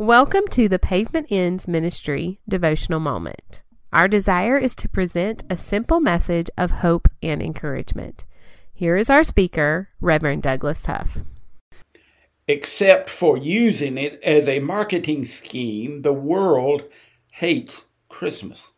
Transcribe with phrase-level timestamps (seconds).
[0.00, 3.62] Welcome to the Pavement Ends Ministry devotional moment.
[3.92, 8.24] Our desire is to present a simple message of hope and encouragement.
[8.72, 11.18] Here is our speaker, Reverend Douglas Huff.
[12.48, 16.84] Except for using it as a marketing scheme, the world
[17.34, 18.70] hates Christmas.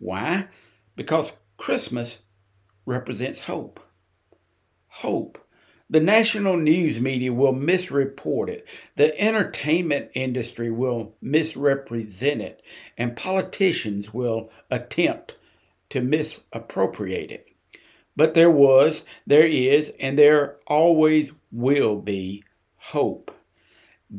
[0.00, 0.48] Why?
[0.96, 2.22] Because Christmas
[2.84, 3.78] represents hope.
[4.88, 5.38] Hope
[5.90, 8.66] the national news media will misreport it.
[8.96, 12.62] The entertainment industry will misrepresent it.
[12.98, 15.36] And politicians will attempt
[15.90, 17.48] to misappropriate it.
[18.14, 22.44] But there was, there is, and there always will be
[22.76, 23.34] hope.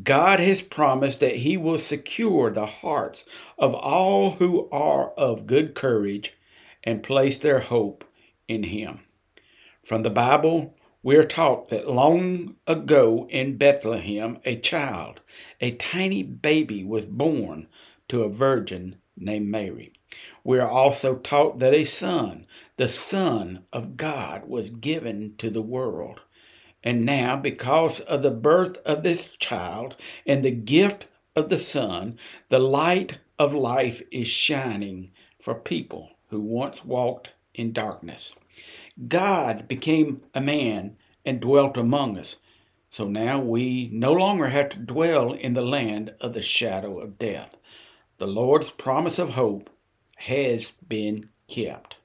[0.02, 3.24] God has promised that He will secure the hearts
[3.58, 6.34] of all who are of good courage
[6.82, 8.04] and place their hope
[8.48, 9.02] in Him.
[9.84, 15.22] From the Bible, we are taught that long ago in Bethlehem, a child,
[15.60, 17.68] a tiny baby, was born
[18.08, 19.94] to a virgin named Mary.
[20.44, 25.62] We are also taught that a son, the Son of God, was given to the
[25.62, 26.20] world.
[26.82, 32.18] And now, because of the birth of this child and the gift of the Son,
[32.48, 38.34] the light of life is shining for people who once walked in darkness.
[39.08, 42.36] God became a man and dwelt among us.
[42.90, 47.18] So now we no longer have to dwell in the land of the shadow of
[47.18, 47.56] death.
[48.18, 49.70] The Lord's promise of hope
[50.16, 51.96] has been kept.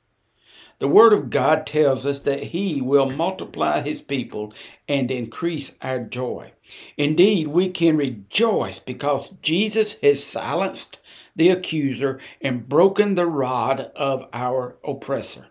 [0.80, 4.54] The Word of God tells us that He will multiply His people
[4.88, 6.52] and increase our joy.
[6.98, 11.00] Indeed, we can rejoice because Jesus has silenced
[11.36, 15.48] the accuser and broken the rod of our oppressor.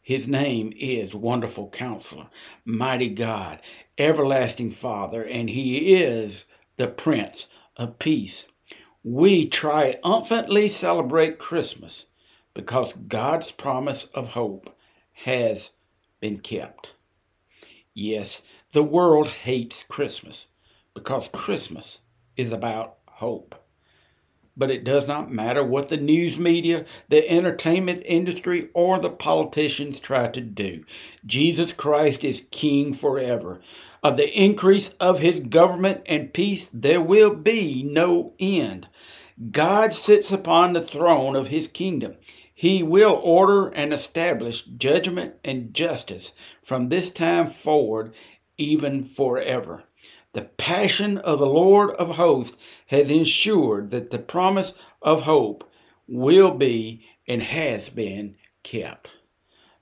[0.00, 2.28] His name is Wonderful Counselor,
[2.64, 3.60] Mighty God,
[3.98, 8.46] Everlasting Father, and He is the Prince of Peace.
[9.04, 12.06] We triumphantly celebrate Christmas
[12.54, 14.76] because God's promise of hope
[15.12, 15.70] has
[16.20, 16.90] been kept.
[17.94, 20.48] Yes, the world hates Christmas
[20.94, 22.00] because Christmas
[22.36, 23.54] is about hope.
[24.56, 29.98] But it does not matter what the news media, the entertainment industry, or the politicians
[29.98, 30.84] try to do.
[31.24, 33.62] Jesus Christ is King forever.
[34.02, 38.88] Of the increase of his government and peace, there will be no end.
[39.50, 42.16] God sits upon the throne of his kingdom.
[42.62, 48.14] He will order and establish judgment and justice from this time forward,
[48.56, 49.82] even forever.
[50.32, 52.56] The passion of the Lord of hosts
[52.86, 55.68] has ensured that the promise of hope
[56.06, 59.08] will be and has been kept.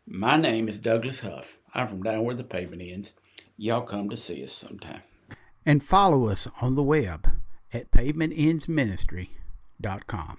[0.07, 1.59] My name is Douglas Huff.
[1.75, 3.13] I'm from down where the pavement ends.
[3.59, 5.03] Y'all come to see us sometime.
[5.67, 7.29] And follow us on the web
[7.75, 10.39] at pavementendsministry.com.